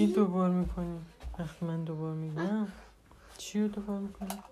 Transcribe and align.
چی 0.00 0.06
دوبار 0.06 0.50
می‌کنی؟ 0.50 1.00
وقتی 1.38 1.66
من 1.66 1.84
دوبار 1.84 2.14
میگم. 2.14 2.68
چی 3.38 3.62
رو 3.62 3.68
دوبار 3.68 3.98
می‌کنی؟ 3.98 4.42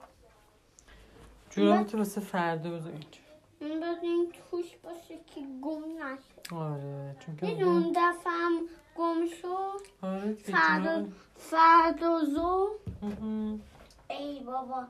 جورابتو 1.50 1.98
واسه 1.98 2.21
فردا 2.21 2.71
بذار 2.71 2.93
اینجا. 2.93 3.21
این 3.61 3.80
باید 3.80 3.98
این 4.03 4.32
توش 4.50 4.76
باشه 4.76 5.18
که 5.26 5.40
گم 5.62 5.82
نشه. 5.96 6.54
آره 6.57 7.16
چون 7.21 7.36
که 7.36 7.46
دیدی 7.46 7.62
اون 7.62 7.93
دفعه 7.93 8.32
هم 8.32 8.61
گم 8.96 9.26
شد 9.43 10.07
آره 10.07 10.34
فردا 10.34 11.07
فردا 11.36 12.25
زو. 12.25 12.68
ای 14.11 14.40
بابا 14.40 14.85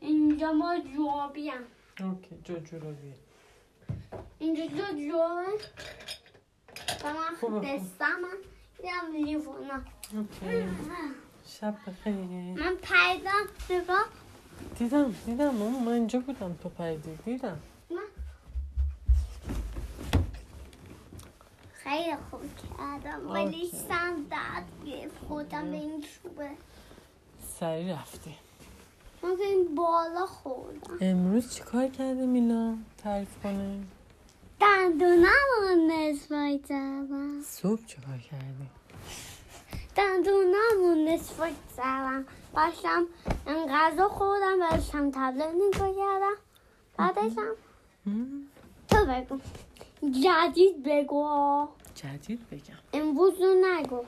اینجا 0.00 0.52
ما 0.52 0.78
جوابی 0.96 1.48
هم. 1.48 1.62
اوکی 2.00 2.38
جا 2.44 2.58
جورابیه. 2.58 3.14
اینجا 4.38 4.66
جو 4.66 5.08
جوابه 5.08 5.46
و 7.04 7.12
من 7.12 7.36
خوبه، 7.40 7.60
خوب. 7.60 7.64
دستم 7.64 8.20
من 8.22 8.38
میدم 8.78 9.26
لیوانا 9.26 9.80
اوکی. 10.14 10.68
شب 11.46 11.74
بخیر. 11.86 12.14
من 12.14 12.74
پیدام 12.82 13.46
نگاه 13.70 14.04
دیدم 14.78 15.14
دیدم. 15.26 15.54
من 15.54 15.88
اینجا 15.88 16.18
بودم 16.20 16.54
تو 16.62 16.68
پریدی. 16.68 17.18
دیدم. 17.24 17.58
من 17.90 17.96
خیلی 21.72 22.16
خوب 22.30 22.40
کردم 22.56 23.30
ولی. 23.30 23.70
سم 23.88 24.24
درد 24.30 24.66
گرفت. 24.86 25.24
خودم 25.28 25.70
به 25.70 25.76
این 25.76 26.00
چوبه. 26.00 26.50
سری 27.60 27.92
رفتی. 27.92 28.34
من 29.22 29.36
این 29.40 29.74
بالا 29.74 30.26
خوردم. 30.26 30.98
امروز 31.00 31.54
چیکار 31.54 31.88
کرده 31.88 32.26
میلان 32.26 32.84
تعریف 32.98 33.42
کنه. 33.42 33.80
دندونم 34.60 35.46
رو 35.62 35.88
نصفای 35.90 36.60
زدم 36.64 37.42
صبح 37.42 37.86
چیکار 37.86 38.18
کردی؟ 38.18 38.77
دندونم 39.98 40.76
رو 40.78 40.94
نصفای 40.94 41.52
زدم. 41.76 42.24
باشم 42.54 43.06
این 43.46 43.66
غذا 43.68 44.08
خوردم 44.08 44.60
بعدشم 44.60 45.10
تبلت 45.10 45.52
نگاه 45.54 45.94
کردم. 45.96 46.34
بعدشم؟ 46.98 47.54
تو 48.88 48.96
بگو. 49.06 49.38
جدید 50.10 50.82
بگو. 50.82 51.68
جدید 51.94 52.50
بگم. 52.50 52.78
امروز 52.92 53.40
رو 53.40 53.54
نگو. 53.64 54.04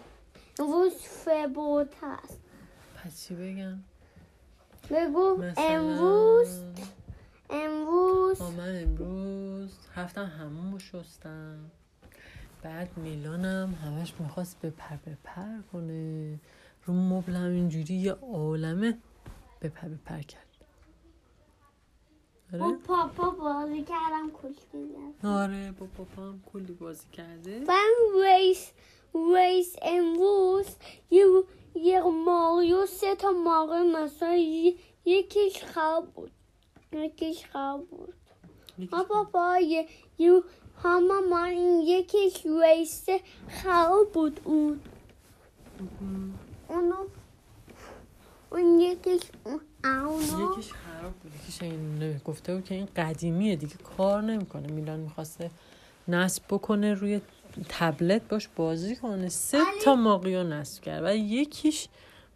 امروز 0.58 0.92
فبوت 0.94 1.94
هست. 2.02 2.40
پس 2.96 3.26
چی 3.26 3.34
بگم؟ 3.34 3.78
بگو. 4.90 5.36
مثلا 5.36 5.64
امروز 5.64 6.60
امروز. 7.50 8.40
آه، 8.40 8.50
من 8.50 8.82
امروز 8.82 9.78
رفتم 9.96 10.26
همون 10.26 10.78
شستم. 10.78 11.70
بعد 12.62 12.98
میلانم 12.98 13.74
همش 13.84 14.14
می‌خواست 14.20 14.60
بپر 14.60 14.96
بپر 14.96 15.60
کنه. 15.72 16.40
رو 16.84 16.94
مبلم 16.94 17.50
اینجوری 17.50 17.94
یه 17.94 18.12
عالمه 18.12 18.98
بپر 19.60 19.88
بپر 19.88 20.20
کرد. 20.22 20.46
با 22.52 22.64
آره 22.66 22.76
پاپا 22.76 23.30
بازی 23.30 23.82
کردم 23.82 24.30
زد 24.72 25.26
آره 25.26 25.72
با 25.72 25.86
پاپا 25.86 26.22
هم 26.22 26.42
کلی 26.52 26.72
بازی 26.72 27.06
کرده. 27.12 27.64
من 27.68 27.88
ریس 28.24 28.70
ریس 29.34 29.76
امروز 29.82 30.66
یه 31.10 31.24
یه 31.74 32.02
ماریو 32.02 32.86
سه 32.86 33.14
تا 33.14 33.30
ماریو 33.30 33.84
مثلا 33.84 34.36
یکیش 35.04 35.64
خراب 35.64 36.06
بود. 36.06 36.30
یکیش 36.92 37.44
خراب 37.46 37.86
بود. 37.88 38.14
بابا 38.86 39.58
یه 39.58 39.86
یه 40.18 40.42
ها 40.82 41.00
مامان 41.00 41.48
این 41.48 41.80
یکیش 41.80 42.46
ریس 42.46 43.06
خراب 43.48 44.12
بود 44.12 44.40
اون. 44.44 44.80
اونو 46.68 46.94
اون 48.52 48.80
یکیش 48.80 49.22
اون 49.44 49.60
اونو 49.84 50.52
یکیش 50.52 50.72
خراب 50.72 51.12
بود 51.12 51.32
یکیش 51.34 51.62
این 51.62 52.20
گفته 52.24 52.54
بود 52.54 52.64
که 52.64 52.74
این 52.74 52.88
قدیمیه 52.96 53.56
دیگه 53.56 53.74
کار 53.96 54.22
نمی‌کنه. 54.22 54.72
میلان 54.72 55.00
می‌خواسته 55.00 55.50
نصب 56.08 56.42
بکنه 56.50 56.94
روی 56.94 57.20
تبلت 57.68 58.28
باش 58.28 58.48
بازی 58.56 58.96
کنه. 58.96 59.28
سه 59.28 59.58
تا 59.84 59.94
ماقیو 59.94 60.42
نصب 60.42 60.82
کرد. 60.82 61.04
و 61.04 61.16
یکیش 61.16 61.88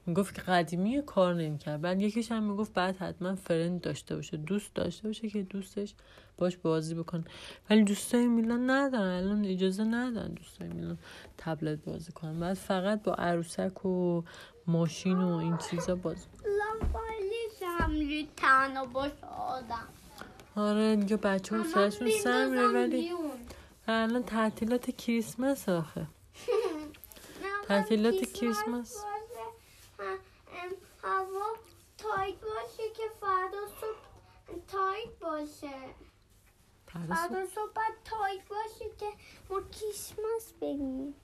می‌گفت 0.07 0.35
که 0.35 0.43
قدیمی 0.43 1.03
کار 1.03 1.35
نمی‌کرد. 1.35 1.81
بعد 1.81 2.01
یکیش 2.01 2.33
هم 2.33 2.43
می‌گفت 2.43 2.73
بعد 2.73 2.97
حتما 2.97 3.35
فرند 3.35 3.81
داشته 3.81 4.17
باشه 4.17 4.37
دوست 4.37 4.75
داشته 4.75 5.09
باشه 5.09 5.29
که 5.29 5.43
دوستش 5.43 5.95
باش 6.39 6.57
بازی 6.57 6.95
بکنه. 6.95 7.25
ولی 7.71 7.83
دوستای 7.85 8.27
میلان 8.27 8.71
ندارن. 8.71 9.07
الان 9.25 9.45
اجازه 9.45 9.85
ندارن 9.85 10.29
دوستای 10.29 10.69
میلان 10.69 10.99
تبلت 11.39 11.79
بازی 11.85 12.13
کنن. 12.13 12.41
بعد 12.41 12.55
فقط 12.55 13.03
با 13.03 13.15
عروسک 13.15 13.85
و 13.87 14.23
ماشین 14.67 15.19
و 15.19 15.35
این 15.37 15.57
چیزا 15.71 15.95
بازی 15.97 16.27
آره 20.57 20.97
دیگه 20.97 21.17
بچه 21.17 21.57
ها 21.57 21.65
سرشون 21.65 22.11
سرمه 22.11 22.67
ولی. 22.67 23.13
الان 23.89 24.23
تعطیلات 24.23 24.91
کریسمس 24.91 25.69
آخه. 25.69 26.07
تعطیلات 27.69 28.15
کریسمس. 28.33 28.95
باشه. 28.95 29.07
ه- 29.99 30.03
ام، 30.03 30.71
هوا 31.03 31.47
تایت 31.99 32.35
باشه 32.41 32.83
که 32.97 33.03
فردا 33.21 33.59
صبح 33.81 34.59
تایت 34.75 35.19
باشه. 35.21 35.77
فردا 36.87 37.47
صبح, 37.55 37.73
باید 37.75 37.95
تایت 38.05 38.49
باشه 38.49 38.91
که 38.99 39.07
ما 39.51 39.61
کریسمس 39.61 40.53
بگیم. 40.61 41.15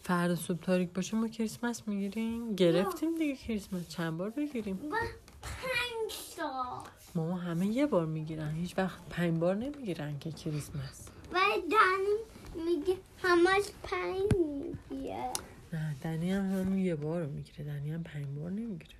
فردا 0.00 0.36
صبح 0.36 0.58
تاریک 0.58 0.92
باشه 0.92 1.16
ما 1.16 1.28
کریسمس 1.28 1.88
می‌گیریم. 1.88 2.54
گرفتیم 2.54 3.18
دیگه 3.18 3.36
کریسمس. 3.36 3.88
چند 3.88 4.18
بار 4.18 4.30
بگیریم؟ 4.30 4.76
و 4.92 4.96
پنج 5.42 6.36
تا. 6.36 6.84
ماما 7.14 7.36
همه 7.36 7.66
یه 7.66 7.86
بار 7.86 8.06
می‌گیرن. 8.06 8.50
هیچ 8.50 8.78
وقت 8.78 9.08
پنج 9.10 9.38
بار 9.38 9.54
نمی‌گیرن 9.54 10.18
که 10.18 10.32
کریسمس. 10.32 11.08
ولی 11.32 11.60
دنی 11.60 12.16
میگه 12.64 12.96
همش 13.22 13.64
پنج 13.82 14.34
می‌گیره. 14.34 15.32
نه 15.72 15.96
دنی 16.02 16.32
هم 16.32 16.50
همون 16.50 16.78
یه 16.78 16.94
بار 16.94 17.22
رو 17.22 17.30
می‌گیره. 17.30 17.64
دنی 17.64 17.90
هم 17.92 18.02
پنج 18.02 18.26
بار 18.26 18.50
نمی‌گیره. 18.50 18.96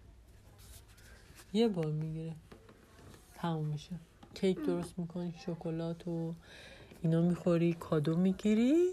یه 1.52 1.68
بار 1.68 1.86
می‌گیره. 1.86 2.34
تموم 3.42 3.66
میشه. 3.66 3.90
کیک 4.34 4.66
درست 4.66 4.98
می‌کنی 4.98 5.34
شکلات 5.46 6.08
و 6.08 6.34
اینا 7.02 7.20
می‌خوری 7.20 7.72
کادو 7.72 8.16
می‌گیری. 8.16 8.92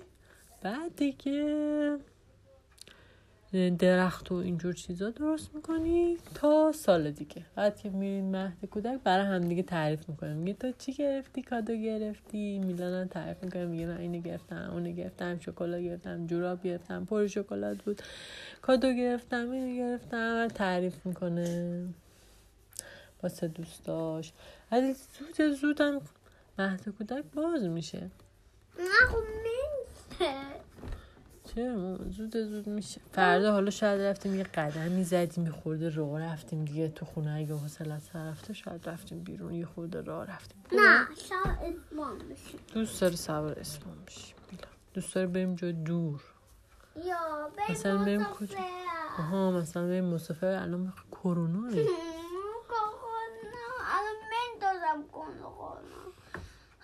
بعد 0.62 0.96
دیگه 0.96 1.98
درخت 3.80 4.32
و 4.32 4.36
اینجور 4.36 4.74
چیزا 4.74 5.10
درست 5.10 5.56
می‌کنی 5.56 6.18
تا 6.36 6.72
سال 6.72 7.12
دیگه. 7.12 7.46
بعد 7.56 7.78
که 7.78 7.90
میرین 7.90 8.32
مهد 8.32 8.66
کودک 8.66 9.00
برای 9.04 9.26
هم 9.26 9.40
دیگه 9.40 9.64
تعریف 9.64 10.10
می‌کنیم. 10.10 10.38
میگه 10.38 10.54
تو 10.54 10.72
چی 10.78 10.94
گرفتی؟ 10.94 11.42
کادو 11.42 11.76
گرفتی؟ 11.76 12.60
میلان 12.60 12.94
هم 12.94 13.08
تعریف 13.08 13.44
می‌کنه 13.44 13.66
میگه 13.66 13.86
من 13.86 13.98
اینو 13.98 14.22
گرفتم 14.22 14.70
اونو 14.74 14.92
گرفتم 14.92 15.40
شکلات 15.40 15.82
گرفتم 15.82 16.28
جوراب 16.28 16.64
گرفتم 16.64 17.06
پر 17.06 17.28
شکلات 17.28 17.84
بود. 17.84 18.02
کادو 18.62 18.94
گرفتم 18.94 19.52
اینو 19.52 19.78
گرفتم 19.78 20.46
و 20.46 20.48
تعریف 20.48 21.06
می‌کنه. 21.06 21.86
واسه 23.24 23.48
دوستاش. 23.48 24.34
ولی 24.72 24.96
زود 25.38 25.54
زودم 25.62 26.02
مهد 26.60 26.90
کودک 26.90 27.24
باز 27.34 27.64
میشه. 27.64 28.12
نه 28.80 29.08
خب 29.10 29.24
چرا؟ 31.56 31.98
زود 32.10 32.38
زود 32.38 32.68
میشه. 32.68 33.02
فردا 33.12 33.52
حالا 33.52 33.70
شاید 33.70 34.02
رفتیم 34.02 34.36
یه 34.36 34.44
قدمی 34.44 35.04
زدیم 35.04 35.46
یه 35.46 35.52
خورده 35.52 35.90
راه 35.90 36.22
رفتیم 36.22 36.66
دیگه 36.66 36.88
تو 36.90 37.06
خونه 37.06 37.32
اگه 37.32 37.54
حوصلت 37.56 38.16
رفته 38.16 38.54
شاید 38.54 38.90
رفتیم 38.90 39.24
بیرون 39.24 39.54
یه 39.54 39.66
خورده 39.66 40.02
راه 40.02 40.26
رفتیم. 40.26 40.64
نه 40.72 41.08
شاید 41.16 41.76
اتمام 41.76 42.18
بشه 42.18 42.58
دوست 42.74 43.02
داره 43.02 43.16
سوار 43.16 43.60
اسمان 43.60 43.98
بشیم. 44.08 44.36
دوست 44.94 45.16
داره 45.16 45.28
بریم 45.28 45.56
جای 45.56 45.74
دور. 45.74 46.22
یا 47.06 47.50
بریم 47.58 47.72
مثلا 47.72 47.98
بریم 47.98 48.22
مسافر. 48.22 48.46
کجا؟ 48.46 48.58
آها 49.20 49.52
مثلا 49.52 49.88
بریم 49.88 50.06
مسافر 50.06 50.48
الان 50.48 50.86
هم، 50.86 50.94
کرونا 51.12 51.68
الان 53.96 54.20
من 54.32 54.60
دادم 54.62 55.08
کرونا 55.08 55.78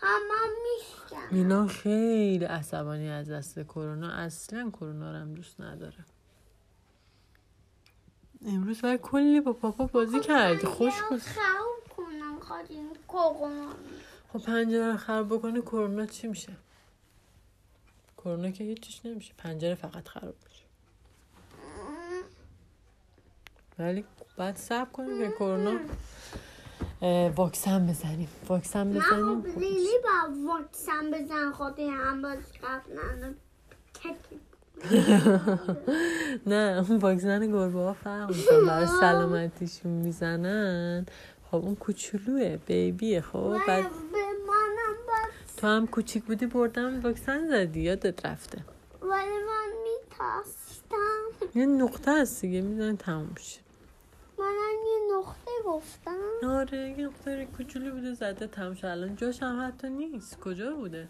همه 0.06 0.52
میشکن 0.64 1.36
مینا 1.36 1.68
خیلی 1.68 2.46
عصبانی 2.46 3.10
از 3.10 3.30
دست 3.30 3.60
کرونا. 3.60 4.12
اصلا 4.12 4.70
کرونا 4.70 5.12
رو 5.12 5.18
هم 5.18 5.34
دوست 5.34 5.62
نداره. 5.62 6.06
امروز 8.46 8.82
باید 8.82 9.02
کلی 9.02 9.42
با 9.42 9.54
پاپا 9.54 9.86
بازی 9.86 10.20
کردی 10.20 10.68
خوش 10.68 11.02
بود 11.10 11.20
خراب 11.20 11.84
کنم 11.98 12.40
کرونا 13.10 13.70
خب 14.34 14.40
پنجره 14.40 14.92
رو 14.92 14.98
خراب 14.98 15.28
بکنی 15.36 15.62
کرونا 15.62 16.06
چی 16.06 16.28
میشه؟ 16.28 16.54
کرونا 18.18 18.52
که 18.52 18.64
هیچیش 18.64 19.06
نمیشه. 19.06 19.34
پنجره 19.38 19.76
فقط 19.76 20.08
خراب 20.08 20.36
میشه. 20.50 20.66
ولی 23.80 24.06
بعد 24.38 24.58
صبر 24.58 24.92
کنیم 24.92 25.20
که 25.20 25.32
کرونا 25.32 25.80
واکسن 27.36 27.88
بزنیم. 27.88 28.28
واکسن 28.48 28.90
بزنیم. 28.90 29.42
خب 29.42 29.60
لیلی 29.60 29.88
با 30.04 30.54
واکسن 30.54 31.12
بزن 31.12 31.52
خودی 31.52 31.88
هم 31.88 32.22
باز 32.22 32.38
قبل 32.64 32.94
نه 36.48 36.86
اون 36.90 36.98
واکسن 36.98 37.52
گربه 37.52 37.80
ها 37.80 37.94
فرق 37.94 38.36
می‌کنه 38.36 38.68
برای 38.68 38.88
سلامتیشون 39.02 39.92
می‌زنن. 39.92 41.06
خب 41.52 41.56
اون 41.56 41.76
کوچولوه 41.76 42.58
بیبیه 42.68 43.22
خب 43.22 43.58
بعد 43.68 43.86
تو 45.58 45.68
هم 45.68 45.88
کوچیک 45.88 46.24
بودی 46.24 46.46
بردم 46.46 47.02
واکسن 47.02 47.48
زدی 47.50 47.82
یادت 47.82 48.26
رفته. 48.26 48.58
ولی 49.02 49.38
من 49.48 49.72
میترسیدم. 49.84 51.22
یه 51.56 51.66
نقطه 51.66 52.22
هست 52.22 52.42
دیگه 52.42 52.62
می‌زنی 52.62 52.98
تموم 52.98 53.30
نقطه 53.36 53.65
گفتم. 55.66 56.48
آره 56.48 56.90
یه 56.90 57.08
نقطه 57.08 57.46
کوچولو 57.46 57.92
بوده 57.92 58.14
زده 58.14 58.48
تموم 58.48 58.76
شد. 58.76 58.86
الان 58.86 59.16
جاش 59.16 59.44
هم 59.44 59.68
حتی 59.68 59.90
نیست. 59.90 60.40
کجا 60.40 60.76
بوده؟ 60.76 61.08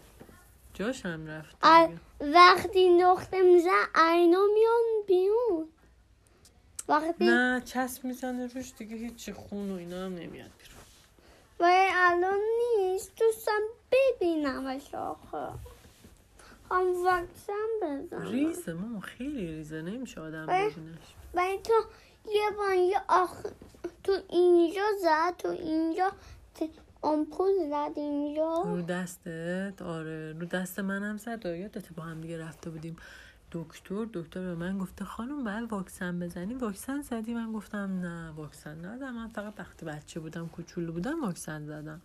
جاش 0.74 1.06
هم 1.06 1.20
دیگه. 1.20 2.00
وقتی 2.20 2.88
نقطه 2.88 3.42
میزن 3.42 3.84
اینا 3.94 4.40
میان 4.54 5.06
بیرون. 5.06 5.68
وقتی 6.88 7.26
نه 7.26 7.62
چسب 7.64 8.04
می‌زنه 8.04 8.46
روش 8.46 8.72
دیگه 8.78 8.96
هیچی 8.96 9.32
خون 9.32 9.70
و 9.72 9.74
اینا 9.74 9.96
هم 9.96 10.14
نمیاد 10.14 10.50
بیرون. 10.58 10.82
ولی 11.60 11.90
الان 11.94 12.40
نیست. 12.78 13.12
دوستم 13.16 13.60
ببینمش 13.92 14.94
آخه. 14.94 15.48
هم 16.70 17.04
واکسن 17.04 17.52
بزنم. 17.82 18.30
ریزه 18.30 18.72
ماما 18.72 19.00
خیلی 19.00 19.46
ریزه. 19.46 19.82
نمیشه 19.82 20.20
آدم. 20.20 20.46
ببینش. 20.46 20.98
ولی 21.34 21.58
تو 21.58 21.72
یه 22.34 22.50
بار 22.56 22.74
یه 22.74 23.00
آخ... 23.08 23.42
تو 24.04 24.12
اینجا 24.28 24.82
زد 25.02 25.36
تو 25.38 25.48
اینجا 25.48 26.12
آمپول 27.02 27.52
زد 27.70 27.92
اینجا. 27.96 28.62
رو 28.62 28.82
دستت؟ 28.82 29.82
آره 29.82 30.32
رو 30.32 30.46
دست 30.46 30.78
منم 30.78 31.16
زد 31.16 31.46
و 31.46 31.56
یادته 31.56 31.94
با 31.96 32.02
هم 32.02 32.20
دیگه 32.20 32.38
رفته 32.38 32.70
بودیم. 32.70 32.96
دکتر 33.52 34.06
دکتر 34.12 34.40
به 34.40 34.54
من 34.54 34.78
گفته 34.78 35.04
خانم 35.04 35.44
باید 35.44 35.72
واکسن 35.72 36.18
بزنی. 36.18 36.54
واکسن 36.54 37.02
زدی؟ 37.02 37.34
من 37.34 37.52
گفتم 37.52 38.00
نه 38.00 38.30
واکسن 38.30 38.84
ندادم. 38.84 39.14
من 39.14 39.28
فقط 39.28 39.54
وقتی 39.58 39.86
بچه 39.86 40.20
بودم 40.20 40.48
کوچولو 40.48 40.92
بودم 40.92 41.24
واکسن 41.24 41.66
زدم. 41.66 42.02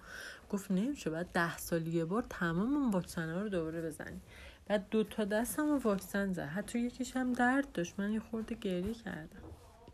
گفت 0.50 0.72
نمیشه 0.72 1.10
بعد 1.10 1.32
ده 1.34 1.58
سال 1.58 1.88
یه 1.88 2.06
بار 2.06 2.26
تمام 2.30 2.76
اون 2.76 2.90
واکسن 2.92 3.30
ها 3.30 3.42
رو 3.42 3.50
دوباره 3.50 3.82
بزنی. 3.82 4.22
بعد 4.68 4.90
دو 4.92 5.04
تا 5.04 5.26
دستم 5.26 5.70
رو 5.70 5.78
واکسن 5.78 6.34
زد. 6.34 6.48
حتی 6.48 6.80
یکیش 6.80 7.16
هم 7.18 7.34
درد 7.34 7.72
داشت. 7.72 8.00
من 8.00 8.12
یه 8.14 8.20
خورده 8.20 8.56
گریه 8.56 8.94
کردم. 8.94 9.51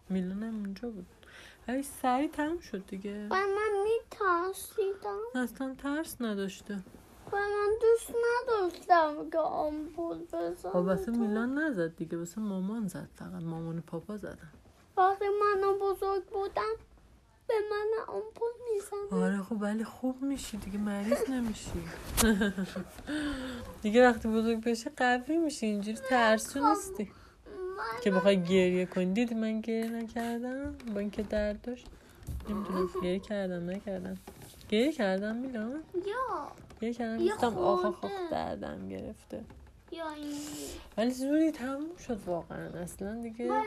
میلانم 0.09 0.56
اونجا 0.56 0.89
بود. 0.89 1.06
ولی 1.68 1.83
سریع 1.83 2.31
تموم 2.31 2.59
شد 2.59 2.86
دیگه. 2.88 3.27
و 3.30 3.36
من 3.36 3.83
میترسیدم. 3.83 5.19
اصلا 5.36 5.75
ترس 5.77 6.21
نداشته. 6.21 6.74
و 7.31 7.36
من 7.36 7.69
دوست 7.81 8.13
نداشتم 8.27 9.30
که 9.30 9.38
آمپول 9.38 10.18
بزنم. 10.18 10.71
خب 10.71 10.75
واسه 10.75 11.12
میلان 11.12 11.59
نزد 11.59 11.95
دیگه. 11.95 12.18
واسه 12.18 12.42
مامان 12.42 12.88
زد 12.88 13.09
فقط. 13.15 13.44
مامان 13.44 13.77
و 13.77 13.81
پاپا 13.81 14.18
زدن. 14.18 14.51
وقتی 14.98 15.25
من 15.25 15.74
بزرگ 15.81 16.24
بودم 16.24 16.74
به 17.48 17.54
من 17.71 17.88
آمپول 18.07 18.51
می‌زنم 18.74 19.24
آره 19.24 19.42
خب 19.44 19.62
ولی 19.62 19.83
خوب 19.83 20.21
میشی 20.21 20.57
دیگه. 20.57 20.77
مریض 20.77 21.30
نمیشی. 21.30 21.83
دیگه 23.81 24.09
وقتی 24.09 24.27
بزرگ 24.27 24.63
بشه 24.63 24.92
قوی 24.98 25.38
میشی. 25.38 25.65
اینجوری 25.65 25.98
ترسو 25.98 26.69
نیستی. 26.69 27.04
من 27.04 27.09
که 28.01 28.12
بخوای 28.12 28.44
گریه 28.44 28.85
کنی. 28.85 29.13
دیدی 29.13 29.35
من 29.35 29.62
گریه 29.62 29.89
نکردم؟ 29.89 30.75
با 30.94 31.00
اینکه 31.00 31.24
درد 31.24 31.62
داشت. 31.62 31.88
نمی‌دونم. 32.50 32.89
گریه 33.03 33.19
کردم 33.19 33.69
نکردم. 33.69 34.18
گریه 34.69 34.91
کردم 34.91 35.35
میلان؟ 35.35 35.83
یا. 36.06 36.51
گریه 36.81 36.94
کردم. 36.94 37.27
گفتم 37.27 37.57
آخ 37.57 37.85
آخ 37.85 38.12
دردم 38.31 38.89
گرفته. 38.89 39.44
یا 39.91 40.09
این. 40.09 40.33
ولی 40.97 41.12
زوری 41.12 41.51
تموم 41.51 41.97
شد 42.07 42.19
واقعا. 42.25 42.79
اصلا 42.79 43.21
دیگه 43.21 43.62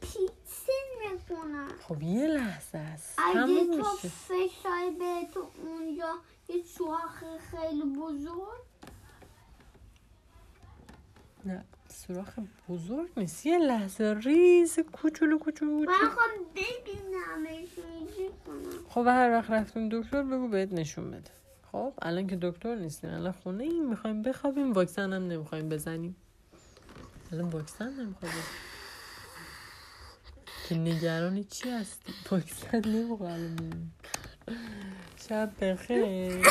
پیچه 0.00 0.72
می‌کنم 1.12 1.68
خب 1.88 2.02
یه 2.02 2.26
لحظه 2.26 2.78
است. 2.78 3.18
اگه 3.18 3.66
تو 3.66 3.82
فشاری 4.08 4.90
به 4.98 5.26
تو 5.34 5.46
اونجا 5.66 6.14
یه 6.48 6.62
سوراخ 6.62 7.24
خیلی 7.50 7.82
بزرگ 7.82 8.71
نه 11.44 11.64
سوراخ 11.88 12.38
بزرگ 12.68 13.10
نیست. 13.16 13.46
یه 13.46 13.58
لحظه 13.58 14.14
ریز 14.24 14.78
کوچولو 14.92 15.38
کوچولو 15.38 15.72
من 15.72 15.86
خواهم 15.86 16.30
ببینمش 16.54 17.68
کنم. 18.46 18.88
خب 18.88 19.06
هر 19.06 19.30
وقت 19.30 19.50
رفتیم 19.50 19.88
دکتر 19.88 20.22
بگو 20.22 20.48
بهت 20.48 20.72
نشون 20.72 21.10
بده. 21.10 21.30
خب 21.72 21.92
الان 22.02 22.26
که 22.26 22.38
دکتر 22.42 22.74
نیستیم 22.74 23.10
الان 23.10 23.32
خونه 23.32 23.64
این 23.64 23.88
می‌خوایم 23.88 24.22
بخوابیم. 24.22 24.72
واکسن 24.72 25.12
هم 25.12 25.26
نمی‌خوایم 25.26 25.68
بزنیم. 25.68 26.16
الان 27.32 27.50
واکسن 27.50 27.92
نمی‌خوایم 28.00 28.34
که 30.68 30.74
نگرانی 30.74 31.44
چی 31.44 31.70
هستی 31.70 32.12
واکسن 32.30 32.82
نمی‌خوایم 32.88 33.92
شب 35.28 35.50
بخیر. 35.60 36.46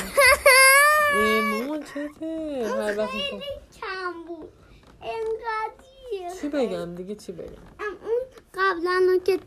مامان 1.51 1.83
چته 1.83 2.63
هر 2.77 2.97
وقت 2.97 3.13
می‌خوام 3.13 3.41
خیلی 3.41 3.61
کم 3.81 4.23
بود 4.27 4.49
انقدیه 5.03 6.41
چی 6.41 6.49
بگم 6.49 6.95
دیگه 6.95 7.15
چی 7.15 7.31
بگم 7.31 7.47
اون 7.79 8.21
قبلا 8.53 9.17
که 9.25 9.39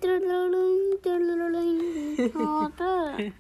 آره 2.35 3.33